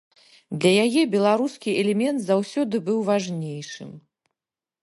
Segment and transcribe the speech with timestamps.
[0.63, 3.89] Для яе беларускі элемент заўсёды быў важнейшым.